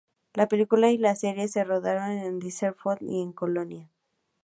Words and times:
La 0.33 0.47
película 0.47 0.89
y 0.89 0.97
la 0.97 1.15
serie 1.15 1.47
se 1.47 1.63
rodaron 1.63 2.09
en 2.17 2.39
Düsseldorf 2.39 2.99
y 3.03 3.21
en 3.21 3.33
Colonia. 3.33 3.87